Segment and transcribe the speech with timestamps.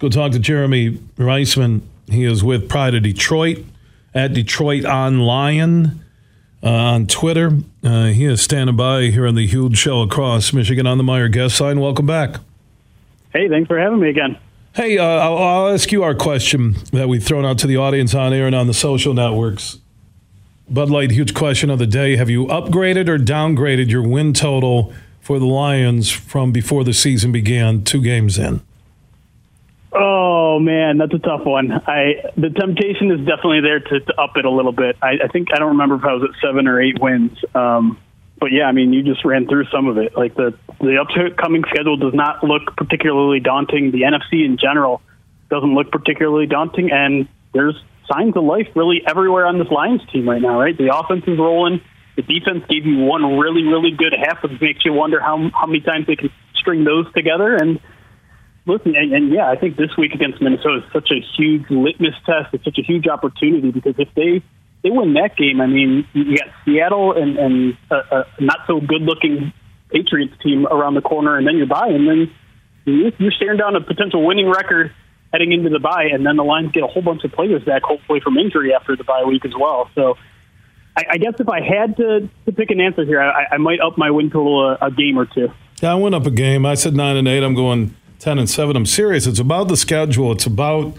[0.00, 1.82] go talk to Jeremy Reisman.
[2.08, 3.64] He is with Pride of Detroit
[4.14, 6.02] at Detroit on Lion
[6.62, 7.52] uh, on Twitter.
[7.84, 11.30] Uh, he is standing by here on the huge show across Michigan on the Meijer
[11.30, 11.78] guest line.
[11.78, 12.36] Welcome back.
[13.32, 14.36] Hey, thanks for having me again.
[14.74, 18.14] Hey, uh, I'll, I'll, ask you our question that we've thrown out to the audience
[18.14, 19.78] on air and on the social networks.
[20.68, 22.16] Bud Light, huge question of the day.
[22.16, 27.32] Have you upgraded or downgraded your win total for the Lions from before the season
[27.32, 28.60] began, two games in?
[29.92, 31.72] Oh man, that's a tough one.
[31.72, 34.96] I the temptation is definitely there to, to up it a little bit.
[35.02, 37.98] I, I, think I don't remember if I was at seven or eight wins, um,
[38.38, 40.16] but yeah, I mean you just ran through some of it.
[40.16, 43.90] Like the the upcoming schedule does not look particularly daunting.
[43.90, 45.02] The NFC in general
[45.50, 47.74] doesn't look particularly daunting, and there's
[48.12, 50.60] signs of life really everywhere on this Lions team right now.
[50.60, 51.80] Right, the offense is rolling.
[52.14, 55.66] The defense gave you one really really good half, which makes you wonder how how
[55.66, 57.80] many times they can string those together and
[58.70, 62.14] listen, and, and, yeah, I think this week against Minnesota is such a huge litmus
[62.24, 62.54] test.
[62.54, 64.42] It's such a huge opportunity because if they
[64.82, 68.80] they win that game, I mean, you got Seattle and, and a, a not so
[68.80, 69.52] good looking
[69.90, 72.30] Patriots team around the corner, and then you're by, and then
[72.84, 74.94] you're staring down a potential winning record
[75.32, 77.82] heading into the bye, and then the Lions get a whole bunch of players back,
[77.82, 79.90] hopefully from injury after the bye week as well.
[79.94, 80.16] So.
[80.96, 83.78] I, I guess if I had to, to pick an answer here, I, I might
[83.78, 85.48] up my win total a, a game or two.
[85.80, 86.66] Yeah, I went up a game.
[86.66, 87.44] I said nine and eight.
[87.44, 88.76] I'm going 10 and 7.
[88.76, 89.26] I'm serious.
[89.26, 90.30] It's about the schedule.
[90.32, 90.94] It's about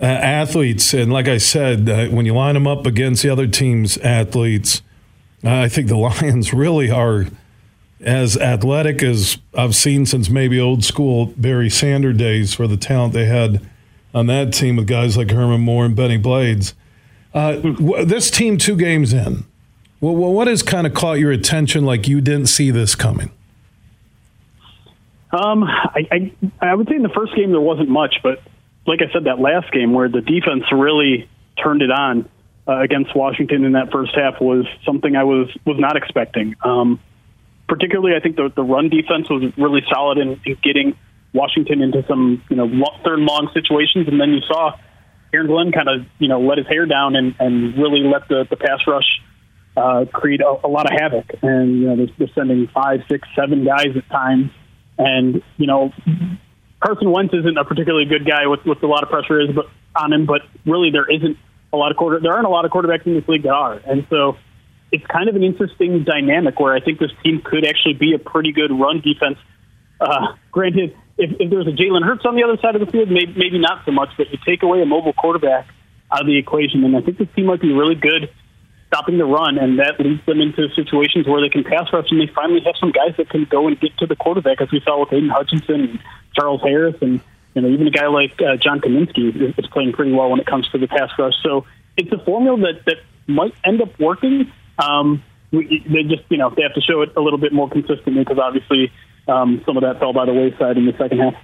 [0.00, 0.92] uh, athletes.
[0.92, 4.82] And like I said, uh, when you line them up against the other team's athletes,
[5.44, 7.26] uh, I think the Lions really are
[8.00, 13.14] as athletic as I've seen since maybe old school Barry Sander days for the talent
[13.14, 13.64] they had
[14.12, 16.74] on that team with guys like Herman Moore and Bennie Blades.
[17.32, 17.60] Uh,
[18.04, 19.44] this team, two games in,
[20.00, 23.30] well, what has kind of caught your attention like you didn't see this coming?
[25.32, 28.42] Um, I, I I would say in the first game there wasn't much, but
[28.86, 31.28] like I said, that last game where the defense really
[31.62, 32.28] turned it on
[32.68, 36.54] uh, against Washington in that first half was something I was was not expecting.
[36.62, 37.00] Um,
[37.66, 40.96] particularly, I think the the run defense was really solid in, in getting
[41.32, 42.68] Washington into some you know
[43.02, 44.76] third long situations, and then you saw
[45.32, 48.46] Aaron Glenn kind of you know let his hair down and, and really let the,
[48.50, 49.08] the pass rush
[49.78, 51.38] uh, create a, a lot of havoc.
[51.40, 54.50] And you know they're, they're sending five, six, seven guys at times
[54.98, 55.92] and you know,
[56.80, 59.66] Carson Wentz isn't a particularly good guy with with a lot of pressure is but
[59.94, 61.36] on him, but really there isn't
[61.72, 62.20] a lot of quarter.
[62.20, 64.36] There aren't a lot of quarterbacks in this league that are, and so
[64.90, 68.18] it's kind of an interesting dynamic where I think this team could actually be a
[68.18, 69.38] pretty good run defense.
[70.00, 73.08] Uh, granted, if, if there's a Jalen Hurts on the other side of the field,
[73.10, 75.66] maybe, maybe not so much, but you take away a mobile quarterback
[76.10, 78.28] out of the equation, and I think this team might be really good
[78.92, 82.20] stopping the run, and that leads them into situations where they can pass rush, and
[82.20, 84.80] they finally have some guys that can go and get to the quarterback, as we
[84.80, 85.98] saw with Aidan Hutchinson, and
[86.34, 87.20] Charles Harris, and
[87.54, 90.40] you know even a guy like uh, John Cominsky is, is playing pretty well when
[90.40, 91.34] it comes to the pass rush.
[91.42, 91.64] So
[91.96, 94.52] it's a formula that that might end up working.
[94.78, 97.70] Um, we, they just you know they have to show it a little bit more
[97.70, 98.92] consistently because obviously
[99.26, 101.34] um, some of that fell by the wayside in the second half.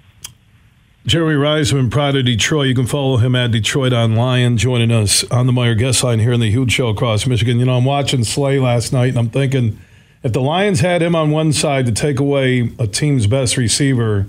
[1.09, 2.67] Jeremy Reisman, Pride of Detroit.
[2.67, 6.19] You can follow him at Detroit on Lion, joining us on the Meijer Guest line
[6.19, 7.59] here in the huge show across Michigan.
[7.59, 9.81] You know, I'm watching Slay last night, and I'm thinking
[10.23, 14.29] if the Lions had him on one side to take away a team's best receiver,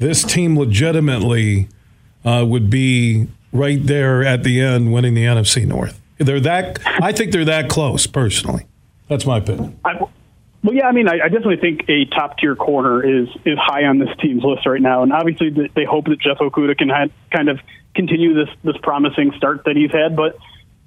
[0.00, 1.68] this team legitimately
[2.24, 6.00] uh, would be right there at the end winning the NFC North.
[6.18, 6.80] They're that.
[6.84, 8.66] I think they're that close, personally.
[9.06, 9.78] That's my opinion.
[9.84, 10.04] I,
[10.62, 13.84] well, yeah, I mean, I, I definitely think a top tier corner is is high
[13.84, 17.10] on this team's list right now, and obviously they hope that Jeff Okudah can have,
[17.30, 17.60] kind of
[17.94, 20.38] continue this this promising start that he's had, but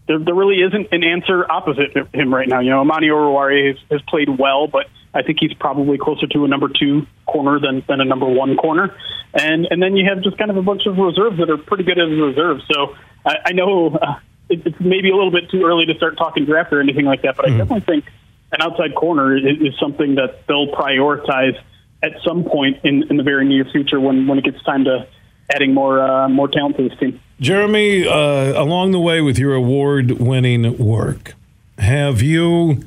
[0.10, 2.60] there, there really isn't an answer opposite him right now.
[2.60, 6.46] You know, Amani Oruwariye has, has played well, but I think he's probably closer to
[6.46, 8.96] a number two corner than, than a number one corner.
[9.34, 11.84] And and then you have just kind of a bunch of reserves that are pretty
[11.84, 12.64] good as reserves.
[12.74, 14.20] So I, I know uh,
[14.50, 17.22] it, it's maybe a little bit too early to start talking draft or anything like
[17.22, 17.56] that, but mm-hmm.
[17.56, 18.06] I definitely think
[18.52, 21.58] an outside corner is, is something that they'll prioritize
[22.02, 25.08] at some point in, in the very near future when, when it gets time to
[25.54, 27.20] adding more uh, more talent to this team.
[27.40, 31.34] Jeremy, uh, along the way with your award-winning work,
[31.78, 32.84] have you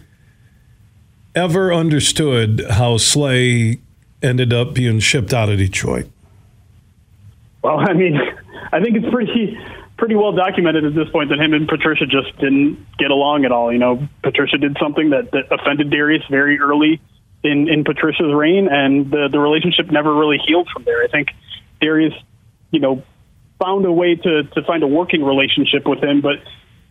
[1.34, 3.80] ever understood how Slay
[4.22, 6.06] ended up being shipped out of Detroit?
[7.62, 8.18] Well, I mean,
[8.72, 9.58] I think it's pretty
[10.02, 13.52] pretty well documented at this point that him and Patricia just didn't get along at
[13.52, 13.72] all.
[13.72, 17.00] You know, Patricia did something that, that offended Darius very early
[17.44, 21.04] in, in Patricia's reign, and the, the relationship never really healed from there.
[21.04, 21.28] I think
[21.80, 22.14] Darius,
[22.72, 23.04] you know,
[23.62, 26.42] found a way to, to find a working relationship with him, but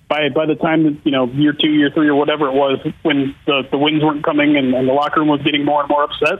[0.07, 3.35] by by the time you know year two, year three, or whatever it was, when
[3.45, 6.03] the the wins weren't coming and, and the locker room was getting more and more
[6.03, 6.39] upset,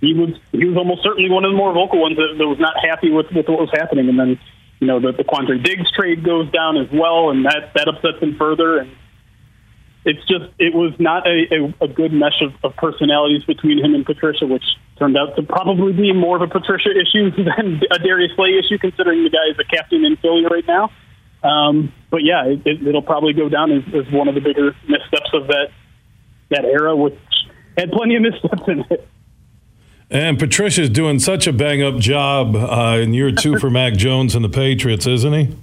[0.00, 2.60] he was he was almost certainly one of the more vocal ones that, that was
[2.60, 4.08] not happy with, with what was happening.
[4.08, 4.38] And then,
[4.80, 8.18] you know, the, the Quandre Diggs trade goes down as well, and that that upsets
[8.20, 8.78] him further.
[8.78, 8.90] And
[10.04, 13.94] it's just it was not a, a, a good mesh of, of personalities between him
[13.94, 14.64] and Patricia, which
[14.98, 18.78] turned out to probably be more of a Patricia issue than a Darius Slay issue,
[18.78, 20.90] considering the guy is a captain in Philly right now.
[21.42, 24.74] Um, but yeah, it, it, will probably go down as, as one of the bigger
[24.88, 25.68] missteps of that
[26.50, 27.18] that era, which
[27.76, 29.08] had plenty of missteps in it.
[30.10, 34.34] And Patricia's doing such a bang up job uh, in year two for Mac Jones
[34.34, 35.56] and the Patriots, isn't he?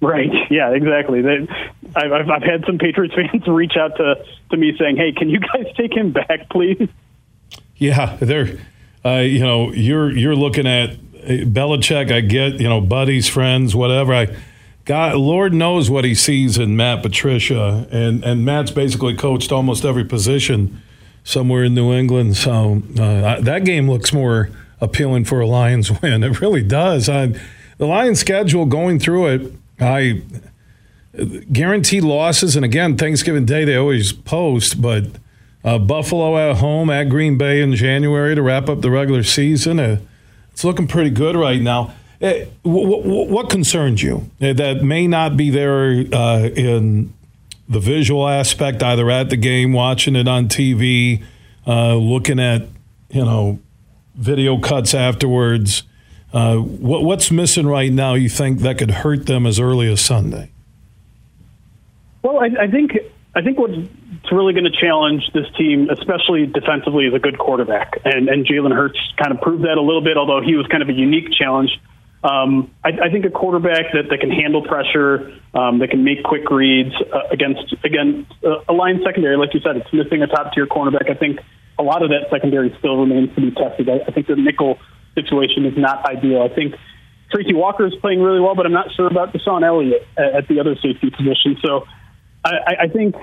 [0.00, 0.30] Right.
[0.50, 0.70] Yeah.
[0.70, 1.20] Exactly.
[1.20, 1.46] They,
[1.94, 5.40] I've, I've had some Patriots fans reach out to to me saying, "Hey, can you
[5.40, 6.88] guys take him back, please?"
[7.76, 8.58] Yeah, they're.
[9.04, 12.12] Uh, you know, you're you're looking at uh, Belichick.
[12.12, 14.14] I get you know buddies, friends, whatever.
[14.14, 14.36] I
[14.84, 19.84] God, Lord knows what he sees in Matt Patricia, and and Matt's basically coached almost
[19.84, 20.82] every position
[21.30, 22.36] somewhere in New England.
[22.36, 24.50] So uh, that game looks more
[24.80, 26.24] appealing for a Lions win.
[26.24, 27.08] It really does.
[27.08, 27.34] I,
[27.78, 30.22] the Lions schedule going through it, I
[31.52, 32.56] guarantee losses.
[32.56, 35.04] And again, Thanksgiving Day they always post, but
[35.64, 39.78] uh, Buffalo at home at Green Bay in January to wrap up the regular season.
[39.78, 40.00] Uh,
[40.52, 41.94] it's looking pretty good right now.
[42.20, 47.10] Uh, what concerns you uh, that may not be there uh, in
[47.70, 51.24] the visual aspect, either at the game, watching it on TV,
[51.66, 52.62] uh, looking at
[53.08, 53.60] you know
[54.14, 55.84] video cuts afterwards?
[56.32, 58.14] Uh, what, what's missing right now?
[58.14, 60.50] You think that could hurt them as early as Sunday?
[62.22, 62.98] Well, I, I think
[63.34, 63.76] I think what's
[64.32, 68.74] really going to challenge this team, especially defensively, is a good quarterback, and and Jalen
[68.74, 70.16] Hurts kind of proved that a little bit.
[70.16, 71.70] Although he was kind of a unique challenge
[72.22, 76.22] um, I, I think a quarterback that, that can handle pressure, um, that can make
[76.22, 80.26] quick reads uh, against again uh, a line secondary, like you said, it's missing a
[80.26, 81.10] top tier cornerback.
[81.10, 81.40] I think
[81.78, 83.88] a lot of that secondary still remains to be tested.
[83.88, 84.78] I, I think the nickel
[85.14, 86.42] situation is not ideal.
[86.42, 86.74] I think
[87.32, 90.48] Tracy Walker is playing really well, but I'm not sure about DeShon Elliott at, at
[90.48, 91.56] the other safety position.
[91.64, 91.86] So
[92.44, 93.14] I, I think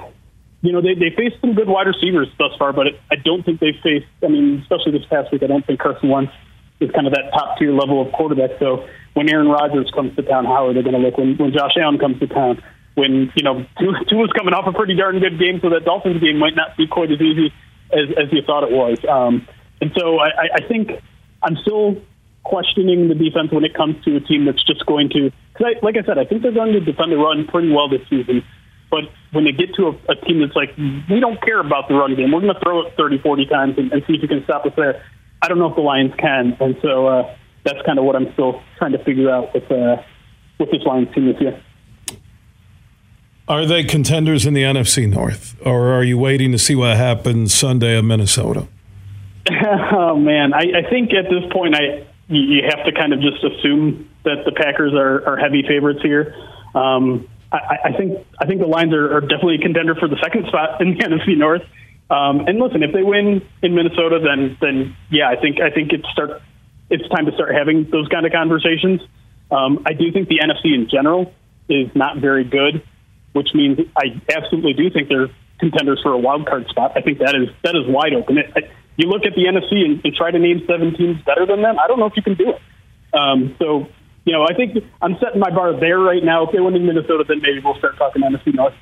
[0.62, 3.46] you know, they, they faced some good wide receivers thus far, but it, I don't
[3.46, 6.34] think they faced, I mean, especially this past week, I don't think Carson Wentz
[6.80, 8.52] is kind of that top tier level of quarterback.
[8.60, 11.18] So when Aaron Rodgers comes to town, how are they going to look?
[11.18, 12.62] When when Josh Allen comes to town,
[12.96, 16.38] when you know Tua's coming off a pretty darn good game, so that Dolphins game
[16.38, 17.54] might not be quite as easy
[17.92, 18.98] as as you thought it was.
[19.08, 19.48] Um,
[19.82, 20.92] and so I, I think
[21.44, 22.02] I'm still
[22.44, 25.32] questioning the defense when it comes to a team that's just going to.
[25.54, 28.02] Because like I said, I think they're going to defend the run pretty well this
[28.10, 28.44] season.
[28.90, 30.76] But when they get to a, a team that's like,
[31.10, 33.74] we don't care about the run game, we're going to throw it 30, 40 times
[33.78, 35.04] and, and see if you can stop us there.
[35.42, 38.32] I don't know if the Lions can, and so uh, that's kind of what I'm
[38.34, 40.02] still trying to figure out with uh,
[40.60, 41.62] with this Lions team this year.
[43.48, 47.54] Are they contenders in the NFC North, or are you waiting to see what happens
[47.54, 48.68] Sunday in Minnesota?
[49.92, 53.44] oh man, I, I think at this point, I you have to kind of just
[53.44, 56.36] assume that the Packers are, are heavy favorites here.
[56.76, 60.18] Um, I, I think I think the Lions are, are definitely a contender for the
[60.22, 61.64] second spot in the NFC North.
[62.10, 65.92] Um, and listen, if they win in Minnesota, then then yeah, I think I think
[65.92, 66.42] it's start
[66.90, 69.02] it's time to start having those kind of conversations.
[69.52, 71.34] Um, I do think the NFC in general
[71.70, 72.84] is not very good,
[73.34, 76.94] which means I absolutely do think they're contenders for a wild card spot.
[76.96, 78.38] I think that is that is wide open.
[78.38, 81.46] It, I, you look at the NFC and, and, try to name seven teams better
[81.46, 81.78] than them.
[81.78, 82.62] I don't know if you can do it.
[83.14, 83.88] Um, so
[84.26, 86.46] you know, I think I'm setting my bar there right now.
[86.46, 88.74] If they win in Minnesota, then maybe we'll start talking NFC North.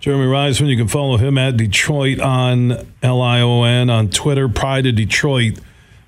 [0.00, 4.48] Jeremy Reisman, you can follow him at Detroit on L I O N on Twitter.
[4.48, 5.58] Pride of Detroit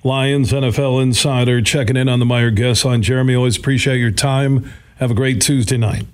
[0.03, 3.01] Lions NFL Insider checking in on the Meijer guest line.
[3.01, 4.71] Jeremy, always appreciate your time.
[4.97, 6.05] Have a great Tuesday night.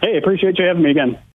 [0.00, 1.18] Hey, appreciate you having me again.